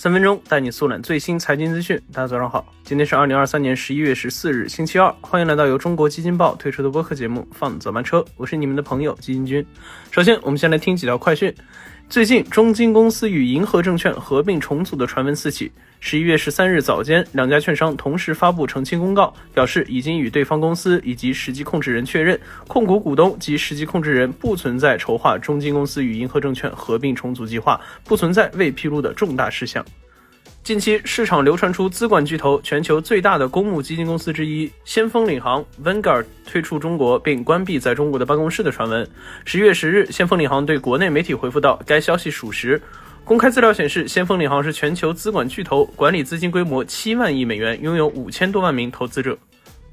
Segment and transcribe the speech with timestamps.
[0.00, 2.00] 三分钟带你速览最新财经资讯。
[2.10, 5.14] 大家早上好，今天是二零二三年十一月十四日，星期二。
[5.20, 9.62] 欢迎来到由中国基金报推出的播客节目《放早班车》，我是你们的朋友基金君。
[10.10, 11.54] 首先，我们先来听几条快讯。
[12.10, 15.70] 最近，中金公司与银河证券合并重组的传闻四起。
[16.00, 22.36] 十一月十三日早间，两家券商同时发布澄清公告，表示已经与对方公司以及实际控制人确认，
[22.66, 29.86] 控股股东及实际控制人不存在筹划中金公司与银河证券合并重组计划，不存在未披露的重大事项。
[30.62, 39.08] 近期市场流传出资管巨头全球最大的公募基金公司之一先锋领航 Vanguard 退出中国并关闭在中国的办公室的传闻。
[39.46, 42.80] 十月十日，先锋领航对国内媒体回复道，该消息属实。
[43.24, 49.36] 公开资料显示，先锋领航是全球资管巨头，管理资金规模七万亿美元，拥有五千多万名投资者。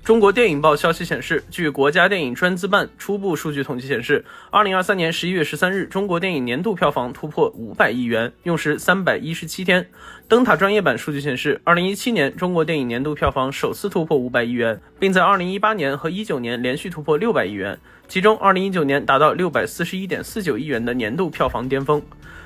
[0.07, 9.85] 中国电影报消息显示，据国家电影专资办初步数据统计显示，二零二三年十一月十三日，中国电影年度票房突破五百亿元，用时三百一十七天。
[10.29, 17.77] 灯塔专业版数据显示，二零一七年中国电影年度票房首次突破五百亿元，并在二零一八年和一九年连续突破六百亿元，
[18.07, 22.01] 其中二零一九年达到六百四十一点四九亿元的年度票房巅峰。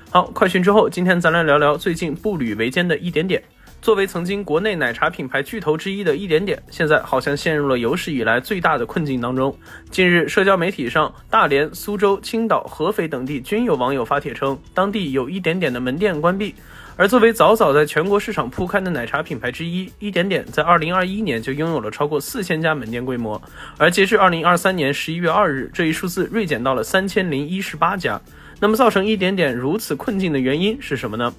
[0.09, 3.43] 好，快讯之后，今天咱来聊聊最近步履维艰的一点点。
[3.81, 9.57] 作为曾经国内奶茶品牌巨头之一的一点点，现在好像陷入了有史以来最大的困境当中。
[9.89, 16.53] 近日，社交媒体上，大连、苏州、青岛、合肥等地均有网友发帖称，当地有一点点的门店关闭。
[16.95, 23.41] 而作为早早在全国市场铺开的奶茶品牌之一，一点点在2021年就拥有了超过四千家门店规模，
[23.77, 28.21] 而截至2023年11月2日，这一数字锐减到了三千零一十八家。
[28.59, 31.33] 那么，造成一点点如此困境的原因是什么呢？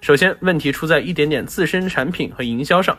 [0.00, 2.96] 首先，问题出在一点点自身产品和营销上。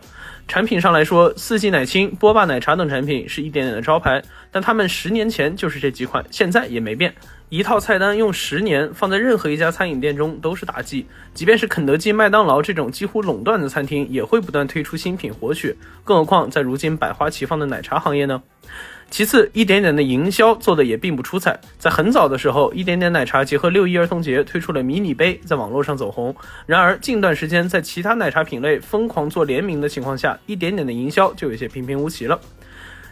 [0.47, 7.13] 产品上来说，四季奶青、波霸奶茶等产品是一点点的招牌，但他们十年前就是这几款，现在也没变。
[7.49, 11.05] 一套菜单用十年，放在任何一家餐饮店中都是打击。
[11.33, 18.41] 即便是肯德基、麦当劳这种几乎垄断的餐厅，也会不断推出新品活血，更何况在如今百花齐放的奶茶行业呢？
[19.09, 21.59] 其次，一点点的营销做的也并不出彩。
[21.79, 26.35] 在很早的时候，一点点奶茶结合六一儿童节推出了迷你杯，在网络上走红。
[26.65, 32.39] 然而近段时间，在其他奶茶品类疯狂做联名的情况下，一点点的营销就有些平平无奇了。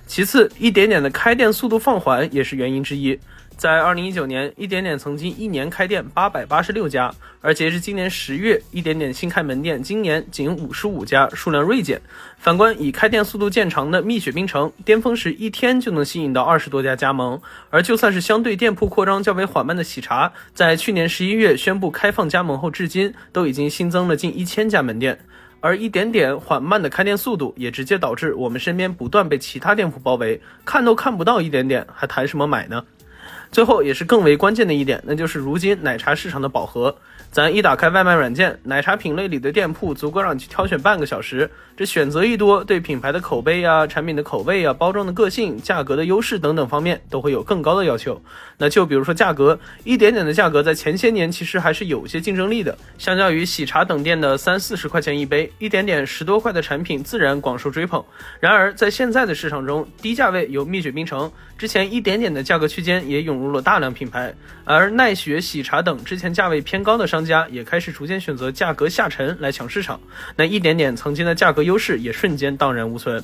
[0.06, 3.18] 其次，一点点的开店速度放缓也是原因之一。
[3.58, 12.02] 在二零一九年，一点点曾经一年开店八百八十六家，而截至今年十月，一点点新开门店今年仅五十五家，数量锐减。
[12.38, 17.42] 反观以开店速度见长的蜜雪冰城，巅峰时一天就能吸引到二十多家加盟。
[17.70, 25.18] 而就算是相对店铺扩张较为缓慢的喜茶，在去年十一月宣布开放加盟后，至今都已经新增了近一千家门店。
[25.62, 32.84] 而一点点缓慢的开店速度，也直接导致我们身边不断被其他店铺包围，看都看不到一点点，还谈什么买呢？
[33.52, 36.96] 最后也是更为关键的一点，那就是如今奶茶市场的饱和。
[37.32, 41.50] 咱一打开外卖软件，奶茶品类里的店铺足够让你去挑选半个小时。
[41.76, 48.22] 这选择一多，对品牌的口碑啊、产品的口味啊、包装的个性、价格的优势等等方面都会有更高的要求。
[48.58, 58.02] 那就比如说价格，一点点的价格在前些年其实还是有些竞争力的，相较于喜茶等店的三四十块钱一杯，一点点十多块的产品自然广受追捧。
[58.40, 70.00] 然而在现在的市场中，低价位有蜜雪冰城，之前一点点的价格区间也涌入了大量品牌，而奈雪、喜茶等之前价位偏高的商家也开始逐渐选择价格下沉来抢市场。
[70.38, 71.66] 那一点点曾经的价格。
[71.66, 73.24] 优势也瞬间荡然无存。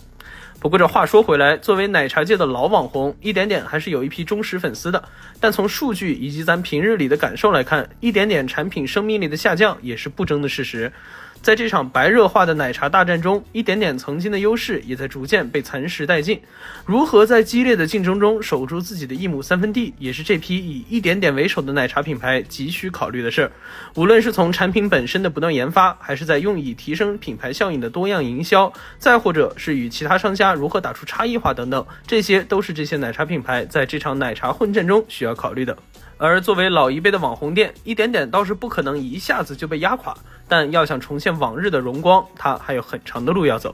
[0.60, 5.04] 不过这话说回来，作为奶茶界的老网红，一点点还是有一批忠实粉丝的。
[5.40, 10.92] 但从数据以及咱平日里的感受来看，一点点产品生命力的下降也是不争的事实。
[11.42, 16.40] 在这场白热化的奶茶大战中，一点点曾经的优势也在逐渐被蚕食殆尽。
[16.86, 23.52] 如何在激烈的竞争中守住自己的一亩三分地，也是这批以一点点为首的奶茶品牌急需考虑的事儿。
[23.96, 35.76] 无论是从产品本身的不断研发，还是在用以提升品牌效应的多样营销，再或者是与其他商家如何打出差异化等等，这些都是这些奶茶品牌在这场奶茶混战中需要考虑的。
[36.24, 40.16] 而作为老一辈的网红店，一点点倒是不可能一下子就被压垮，
[40.48, 43.74] 但要想重现往日的荣光，它还有很长的路要走。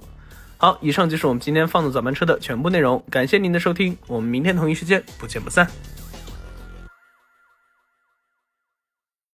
[0.55, 5.67] 好，以上就是我们今天放的早班车的全部内容，感谢您的收听，我们明天同一时间不见不散。